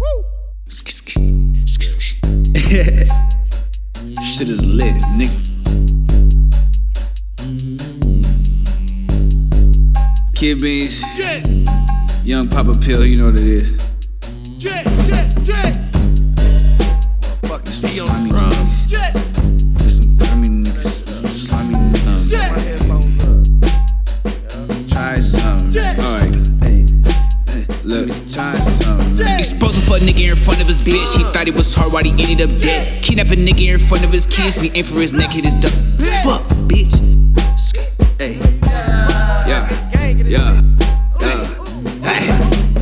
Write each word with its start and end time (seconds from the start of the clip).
Woo! 0.00 0.24
Shit 4.22 4.48
is 4.48 4.64
lit, 4.64 4.94
nigga. 5.18 5.38
Kydd 10.34 10.60
Beans, 10.62 11.04
Jet. 11.16 11.48
Young 12.24 12.48
Papa 12.48 12.72
Pill, 12.80 13.04
you 13.04 13.16
know 13.16 13.26
what 13.26 13.34
it 13.34 13.42
is. 13.42 13.76
Jet, 14.58 14.86
Jet, 15.04 15.36
Jet. 15.42 15.74
Motherfuckers, 17.42 17.80
slimy. 17.82 18.30
Jet. 18.86 19.12
Some, 19.90 20.16
I 20.22 20.34
mean, 20.36 20.69
look, 27.90 28.08
try 28.30 28.58
some. 28.58 29.00
Exposing 29.38 29.82
for 29.82 29.96
a 29.96 30.00
nigga 30.00 30.30
in 30.30 30.36
front 30.36 30.60
of 30.62 30.68
his 30.68 30.82
bitch. 30.82 31.16
He 31.16 31.24
thought 31.32 31.46
he 31.46 31.50
was 31.50 31.74
hard 31.74 31.92
while 31.92 32.04
he 32.04 32.10
ended 32.10 32.40
up 32.40 32.56
dead. 32.56 33.02
Kidnap 33.02 33.28
a 33.28 33.36
nigga 33.36 33.74
in 33.74 33.78
front 33.78 34.04
of 34.04 34.12
his 34.12 34.26
kids. 34.26 34.60
We 34.60 34.70
aim 34.70 34.84
for 34.84 35.00
his 35.00 35.12
neck, 35.12 35.30
hit 35.30 35.44
his 35.44 35.56
duck. 35.56 35.72
Fuck, 36.22 36.42
bitch. 36.70 36.94
Hey. 38.18 38.38
Yeah. 39.48 39.66
Yeah. 40.24 40.62
Yeah. 41.20 41.42
Hey, 42.06 42.30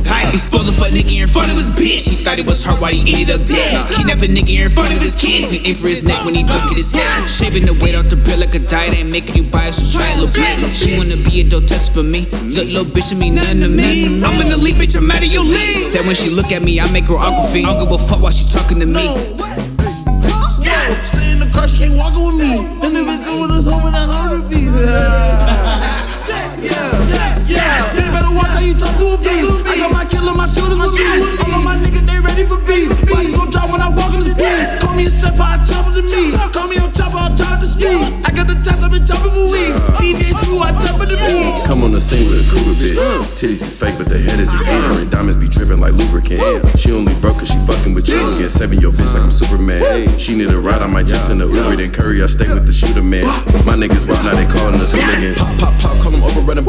hey. 0.05 0.29
Exposing 0.29 0.75
for 0.75 0.85
a 0.85 0.91
nigga 0.93 1.23
in 1.23 1.27
front 1.27 1.49
of 1.49 1.57
his 1.57 1.73
bitch. 1.73 2.07
He 2.07 2.15
thought 2.23 2.37
it 2.37 2.45
was 2.45 2.63
hard 2.63 2.79
while 2.79 2.93
he 2.93 3.01
ended 3.01 3.33
up 3.33 3.47
dead. 3.47 3.73
Kidnap 3.91 4.21
a 4.21 4.27
nigga 4.29 4.65
in 4.65 4.69
front 4.69 4.93
of 4.93 5.01
his 5.01 5.15
kids. 5.15 5.49
We 5.51 5.57
aim 5.65 5.75
for 5.75 5.87
his 5.87 6.05
neck 6.05 6.23
when 6.23 6.35
he 6.35 6.43
duck 6.43 6.61
hit 6.69 6.77
his 6.77 6.93
head. 6.93 7.27
Shaving 7.27 7.65
the 7.65 7.73
weight 7.73 7.95
off 7.95 8.07
the 8.09 8.15
bill 8.15 8.37
like 8.39 8.53
a 8.53 8.59
diet. 8.59 8.93
Ain't 8.93 9.09
making 9.09 9.35
you 9.35 9.49
buy 9.49 9.65
it, 9.65 9.73
so 9.73 9.97
try 9.97 10.11
it, 10.13 10.19
little 10.19 10.29
bitch. 10.29 10.61
She 10.77 10.95
wanna 10.95 11.17
be 11.25 11.41
a 11.41 11.43
dope 11.49 11.65
test 11.65 11.93
for 11.93 12.03
me. 12.03 12.27
Look, 12.45 12.67
little 12.69 12.85
bitch, 12.85 13.11
it 13.11 13.17
mean 13.17 13.35
nothing 13.35 13.61
to 13.61 13.69
me. 13.69 14.21
I'm 14.59 14.65
in 14.67 14.75
the 14.75 14.75
league, 14.75 14.89
bitch, 14.89 14.95
I'm 14.97 15.09
out 15.09 15.23
of 15.23 15.31
your 15.31 15.47
league. 15.47 15.87
Said 15.87 16.03
when 16.03 16.15
she 16.15 16.29
look 16.29 16.51
at 16.51 16.61
me, 16.61 16.81
I 16.81 16.91
make 16.91 17.07
her 17.07 17.15
uncle 17.15 17.47
feel. 17.47 17.63
I 17.63 17.79
don't 17.79 17.87
give 17.87 17.95
a 17.95 17.97
fuck 17.97 18.19
while 18.19 18.31
she 18.31 18.43
talking 18.51 18.83
to 18.83 18.85
me. 18.85 18.99
Yeah, 20.59 20.99
stay 21.07 21.31
in 21.31 21.39
the 21.39 21.47
car, 21.47 21.63
she 21.63 21.79
can't 21.79 21.95
walk 21.95 22.11
with 22.19 22.35
me. 22.35 22.59
And 22.83 22.91
if 22.91 23.07
it's 23.07 23.23
doing 23.23 23.55
this 23.55 23.63
home 23.71 23.87
in 23.87 23.95
a 23.95 24.03
hundred 24.03 24.51
beats. 24.51 24.75
Yeah, 24.75 25.79
yeah, 26.59 27.47
yeah. 27.47 27.87
You 27.95 28.03
better 28.11 28.35
watch 28.35 28.51
how 28.51 28.59
you 28.59 28.75
talk 28.75 28.91
to 28.99 29.15
a 29.15 29.17
beast. 29.23 29.63
I 29.63 29.79
got 29.79 29.95
my 29.95 30.03
killer, 30.03 30.35
my 30.35 30.43
shooters 30.43 30.75
with 30.75 30.91
me. 30.91 31.07
All 31.39 31.55
of 31.55 31.63
my 31.63 31.79
niggas, 31.79 32.03
they 32.03 32.19
ready 32.19 32.43
for 32.43 32.59
beef. 32.67 32.91
Bodies 33.07 33.31
gon' 33.31 33.47
drop 33.55 33.71
when 33.71 33.79
I 33.79 33.87
walk 33.95 34.11
in 34.11 34.27
the 34.27 34.35
beast. 34.35 34.83
Call 34.83 34.91
me 34.91 35.07
a 35.07 35.11
chef, 35.11 35.39
I 35.39 35.55
chop 35.63 35.87
it 35.87 35.95
to 35.95 36.03
me. 36.03 36.35
Call 36.51 36.67
me 36.67 36.83
a 36.83 36.87
chopper, 36.91 37.15
I 37.15 37.31
chop 37.31 37.63
the 37.63 37.67
street. 37.67 38.28
Titties 43.39 43.63
is 43.63 43.79
fake, 43.79 43.95
but 43.97 44.07
the 44.07 44.17
head 44.17 44.39
is 44.39 44.53
exuberant. 44.53 45.11
Diamonds 45.11 45.39
be 45.39 45.47
dripping 45.47 45.79
like 45.79 45.93
lubricant. 45.93 46.41
She 46.77 46.91
only 46.91 47.13
broke 47.21 47.39
cause 47.39 47.47
she 47.47 47.59
fucking 47.59 47.93
with 47.93 48.09
you. 48.09 48.19
Get 48.37 48.51
seven 48.51 48.79
your 48.81 48.91
bitch 48.91 49.13
like 49.13 49.23
I'm 49.23 49.31
Superman. 49.31 50.17
She 50.17 50.35
need 50.35 50.49
a 50.49 50.59
ride, 50.59 50.81
I 50.81 50.87
might 50.87 51.07
just 51.07 51.27
send 51.27 51.41
a 51.41 51.45
Uber. 51.45 51.77
Then 51.77 51.91
Curry, 51.91 52.21
I 52.21 52.27
stay 52.27 52.51
with 52.53 52.65
the 52.65 52.73
shooter 52.73 53.01
man. 53.01 53.23
My 53.65 53.75
niggas 53.75 54.07
watch 54.07 54.23
now, 54.23 54.35
they 54.35 54.45
calling 54.45 54.79
us 54.81 54.91
hooligans. 54.91 55.38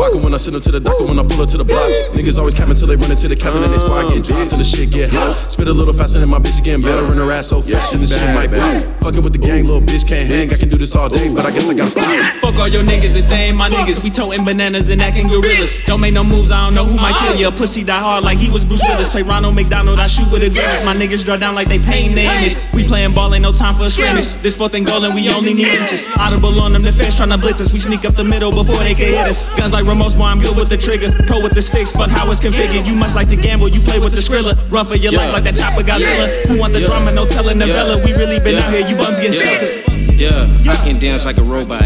Back. 0.01 0.17
When 0.25 0.33
I 0.33 0.41
send 0.41 0.57
them 0.57 0.63
to 0.63 0.73
the 0.73 0.81
doctor, 0.81 1.07
when 1.07 1.19
I 1.19 1.25
pull 1.29 1.43
up 1.45 1.49
to 1.53 1.59
the 1.61 1.65
block. 1.65 1.87
Niggas 2.17 2.39
always 2.39 2.55
capping 2.55 2.75
till 2.75 2.89
they 2.89 2.97
run 2.97 3.13
into 3.13 3.29
the 3.29 3.37
captain 3.37 3.63
and 3.63 3.73
they 3.73 3.79
squad 3.79 4.09
get 4.09 4.25
dropped 4.25 4.51
till 4.51 4.59
the 4.59 4.65
shit 4.65 4.91
get 4.91 5.11
hot. 5.13 5.37
Spit 5.53 5.69
a 5.69 5.73
little 5.73 5.93
faster 5.93 6.19
than 6.19 6.31
my 6.31 6.41
bitch 6.41 6.59
getting 6.65 6.83
better 6.83 7.05
in 7.13 7.19
her 7.21 7.31
ass 7.31 7.53
so 7.53 7.61
fast. 7.61 7.93
This 7.95 8.17
shit 8.17 8.35
might 8.35 8.51
pop. 8.51 8.83
Fucking 9.05 9.23
with 9.23 9.37
the 9.37 9.43
gang, 9.43 9.69
little 9.69 9.85
bitch 9.85 10.09
can't 10.09 10.25
hang. 10.25 10.49
I 10.51 10.57
can 10.57 10.69
do 10.69 10.81
this 10.81 10.97
all 10.97 11.09
day, 11.09 11.29
but 11.35 11.45
I 11.45 11.51
guess 11.53 11.69
I 11.69 11.75
gotta 11.75 11.93
stop. 11.93 12.09
Fuck 12.41 12.57
all 12.57 12.69
your 12.69 12.83
niggas 12.83 13.15
if 13.15 13.29
they 13.29 13.53
ain't 13.53 13.57
my 13.57 13.69
niggas. 13.69 14.03
We 14.03 14.11
toting 14.11 14.45
bananas 14.45 14.89
and 14.91 15.01
acting 15.01 15.29
gorillas. 15.29 15.85
Don't 15.87 16.01
make 16.01 16.15
no 16.15 16.25
moves, 16.25 16.51
I 16.51 16.65
don't 16.65 16.75
know 16.75 16.85
who 16.85 16.97
might 16.97 17.17
kill 17.21 17.37
ya. 17.37 17.51
Pussy 17.51 17.85
die 17.85 18.01
hard 18.01 18.25
like 18.25 18.39
he 18.39 18.51
was 18.51 18.65
Bruce 18.65 18.83
Willis. 18.83 19.13
Play 19.13 19.23
Ronald 19.23 19.55
McDonald, 19.55 20.01
I 20.01 20.07
shoot 20.07 20.31
with 20.33 20.43
a 20.43 20.51
grimace. 20.51 20.85
My 20.87 20.95
niggas 20.95 21.25
draw 21.25 21.37
down 21.37 21.55
like 21.55 21.69
they 21.69 21.79
paint 21.79 22.15
the 22.15 22.25
image. 22.25 22.57
We 22.73 22.85
playing 22.85 23.15
ball, 23.15 23.35
ain't 23.35 23.43
no 23.43 23.53
time 23.53 23.75
for 23.75 23.85
a 23.85 23.91
scrimmage. 23.91 24.35
This 24.43 24.57
fourth 24.57 24.75
and 24.75 24.87
goal 24.87 25.05
and 25.05 25.15
we 25.15 25.29
only 25.29 25.55
need 25.55 25.69
inches. 25.69 26.11
Audible 26.19 26.61
on 26.61 26.73
them 26.73 26.83
the 26.83 26.91
defense, 26.91 27.21
tryna 27.21 27.41
blitz 27.41 27.61
us. 27.61 27.73
We 27.73 27.79
sneak 27.79 28.05
up 28.05 28.15
the 28.15 28.25
middle 28.25 28.51
before 28.51 28.79
they 28.83 28.95
can 28.95 29.13
hit 29.13 29.27
us. 29.29 29.51
Guns 29.57 29.73
like 29.73 29.85
Boy, 29.91 30.25
I'm 30.25 30.39
good 30.39 30.57
with 30.57 30.69
the 30.69 30.77
trigger. 30.77 31.11
Pro 31.27 31.43
with 31.43 31.53
the 31.53 31.63
sticks, 31.63 31.93
fuck 31.93 32.11
how 32.11 32.29
it's 32.31 32.41
configured. 32.41 32.87
You 32.87 32.95
must 32.95 33.17
like 33.17 33.29
to 33.29 33.37
gamble, 33.37 33.69
you 33.69 33.81
play 33.81 33.99
with 33.99 34.15
the 34.15 34.21
skrilla. 34.21 34.55
Run 34.71 34.85
for 34.85 34.95
your 34.95 35.13
life 35.13 35.33
like 35.33 35.45
that 35.45 35.57
chopper 35.57 35.83
Godzilla. 35.83 36.47
Who 36.47 36.59
want 36.59 36.73
the 36.73 36.81
drama, 36.81 37.13
no 37.13 37.27
telling 37.27 37.59
novella. 37.59 37.99
We 38.05 38.13
really 38.13 38.39
been 38.39 38.57
out 38.57 38.73
here, 38.73 38.87
you 38.87 38.97
bums 38.97 39.19
getting 39.19 39.33
sheltered. 39.33 39.83
Yeah, 40.19 40.47
I 40.69 40.77
can 40.85 40.99
dance 40.99 41.25
like 41.25 41.39
a 41.39 41.43
robot. 41.43 41.83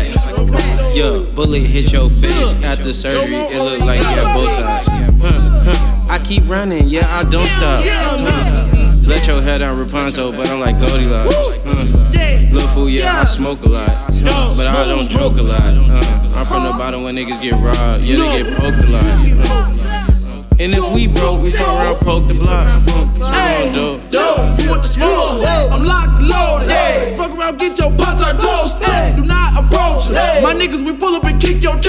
Yeah, 0.94 1.25
bullet 1.34 1.62
hit 1.62 1.93
your 1.93 2.10
face 2.10 2.53
after 2.62 2.93
surgery. 2.93 3.37
It 3.37 3.62
look 3.62 3.81
like 3.81 4.00
you 4.00 4.16
have 4.20 4.37
Botox. 4.37 4.88
I 6.10 6.19
keep 6.22 6.47
running, 6.48 6.88
yeah, 6.88 7.06
I 7.09 7.25
don't 7.25 7.47
stop. 7.47 7.84
Let 9.06 9.26
your 9.26 9.41
head 9.41 9.62
on 9.62 9.78
Rapunzel, 9.78 10.32
but 10.32 10.48
I'm 10.50 10.60
like 10.60 10.78
Goldilocks. 10.78 12.03
Little 12.54 12.69
fool, 12.69 12.88
yeah, 12.88 13.20
I 13.20 13.25
smoke 13.25 13.62
a 13.62 13.69
lot, 13.69 13.91
but 14.56 14.66
I 14.69 14.87
don't 14.87 15.09
joke 15.10 15.38
a 15.38 15.42
lot. 15.42 15.59
Huh. 15.59 16.38
I'm 16.38 16.47
from 16.47 16.62
the 16.62 16.70
bottom 16.78 17.03
when 17.03 17.16
niggas 17.16 17.42
get 17.42 17.59
robbed, 17.59 18.04
yeah, 18.04 18.15
they 18.15 18.42
get 18.47 18.56
poked 18.56 18.84
a 18.84 18.91
lot. 18.94 19.75
And 20.62 20.70
if 20.70 20.94
we 20.94 21.09
broke, 21.09 21.43
we 21.43 21.50
fuck 21.50 21.66
around, 21.66 21.98
poke 22.06 22.28
the 22.28 22.34
block. 22.34 22.70
Hey, 23.34 23.75
dope. 23.75 23.98
dope, 24.09 24.54
you 24.62 24.70
want 24.70 24.82
the 24.82 24.88
smoke? 24.88 25.43
I'm 25.43 25.82
locked 25.82 26.22
and 26.22 26.31
loaded. 26.31 27.19
Fuck 27.19 27.34
around, 27.34 27.59
get 27.59 27.75
your 27.76 27.91
pop 27.98 28.22
tart 28.22 28.38
toasted. 28.38 29.19
Do 29.19 29.26
not 29.26 29.59
approach. 29.59 30.14
My 30.38 30.54
niggas, 30.54 30.87
we 30.87 30.94
pull 30.94 31.16
up 31.16 31.25
and 31.25 31.43
kick 31.43 31.60
your 31.60 31.75
in. 31.75 31.82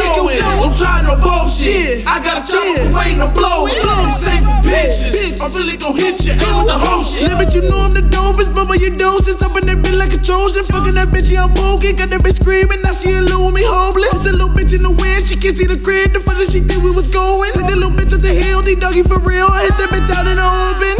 Don't 0.75 0.91
try 0.91 0.99
no 1.07 1.15
bullshit. 1.15 2.03
I 2.03 2.19
got 2.19 2.35
a 2.35 2.43
chopper 2.43 2.83
for 2.83 2.99
waiting 2.99 3.23
to 3.23 3.31
blow 3.31 3.63
it. 3.63 3.79
This 3.79 4.27
ain't 4.27 4.43
for 4.43 4.59
bitches. 4.59 5.39
I'm 5.39 5.47
really 5.55 5.79
gon' 5.79 5.95
hit 5.95 6.19
you, 6.27 6.35
ain't 6.35 6.51
with 6.51 6.67
the 6.67 6.75
whole 6.75 6.99
shit. 6.99 7.23
Limit, 7.23 7.55
you 7.55 7.63
know 7.63 7.79
I'm 7.87 7.95
the 7.95 8.03
dopest, 8.03 8.51
but 8.51 8.67
when 8.67 8.83
you 8.83 8.91
doses 8.91 9.39
up 9.39 9.55
in 9.55 9.71
that 9.71 9.79
bitch 9.79 9.95
like 9.95 10.11
a 10.11 10.19
Trojan. 10.19 10.67
Fucking 10.67 10.99
that 10.99 11.15
bitch, 11.15 11.31
yeah, 11.31 11.47
I'm 11.47 11.55
poking. 11.55 11.95
Got 11.95 12.11
that 12.11 12.19
bitch 12.19 12.43
screaming, 12.43 12.83
now 12.83 12.91
she 12.91 13.15
love 13.15 13.47
with 13.47 13.55
me 13.55 13.63
homeless. 13.63 14.19
It's 14.19 14.27
a 14.27 14.35
little 14.35 14.51
bitch 14.51 14.75
in 14.75 14.83
the 14.83 14.91
wind, 14.91 15.23
she 15.23 15.39
can't 15.39 15.55
see 15.55 15.63
the 15.63 15.79
crib. 15.79 16.11
The 16.11 16.19
further 16.19 16.43
she 16.43 16.59
think 16.59 16.83
we 16.83 16.91
was 16.91 17.07
going. 17.07 17.55
Take 17.55 17.71
that 17.71 17.79
little 17.79 17.95
bitch 17.95 18.11
up 18.11 18.19
the 18.19 18.35
hill, 18.35 18.59
D 18.59 18.75
doggy 18.75 19.07
for 19.07 19.23
real. 19.23 19.47
I 19.47 19.71
hit 19.71 19.79
that 19.79 19.95
bitch 19.95 20.11
out 20.11 20.27
in 20.27 20.35
the 20.35 20.43
open. 20.43 20.94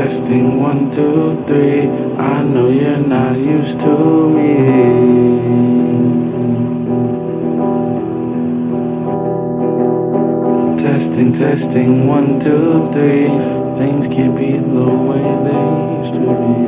Testing, 0.00 0.58
one, 0.58 0.90
two, 0.90 1.44
three. 1.46 1.82
I 2.16 2.42
know 2.42 2.70
you're 2.70 2.96
not 2.96 3.36
used 3.36 3.78
to 3.80 4.30
me. 4.34 4.54
Testing, 10.80 11.34
testing, 11.34 12.06
one, 12.06 12.40
two, 12.40 12.88
three. 12.94 13.28
Things 13.76 14.06
can't 14.06 14.34
be 14.38 14.52
the 14.52 14.88
way 15.08 15.22
they 15.44 15.64
used 15.98 16.14
to 16.14 16.20
be. 16.40 16.64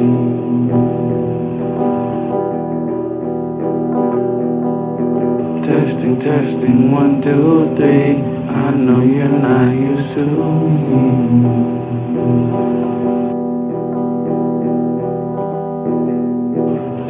Testing, 5.67 6.20
testing, 6.20 6.93
one, 6.93 7.23
two, 7.23 7.75
three. 7.76 8.20
I 8.46 8.70
know 8.73 9.00
you're 9.00 9.26
not 9.26 9.73
used 9.73 10.12
to 10.19 10.26
me. 10.26 11.73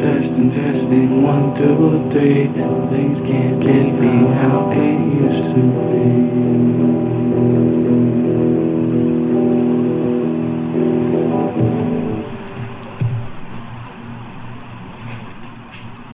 Testing, 0.02 0.50
testing, 0.50 1.22
one, 1.22 1.54
two, 1.54 2.10
three. 2.10 2.46
Things 2.46 3.20
can't, 3.20 3.62
can't 3.62 4.00
be 4.00 4.08
how 4.34 4.68
they 4.74 4.98
used 5.14 5.54
to 5.54 5.62
be. 5.62 6.51